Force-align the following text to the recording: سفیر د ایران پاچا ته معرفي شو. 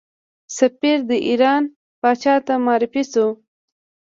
سفیر 0.57 0.97
د 1.09 1.11
ایران 1.27 1.63
پاچا 2.01 2.35
ته 2.45 2.53
معرفي 2.65 3.03
شو. 3.11 3.27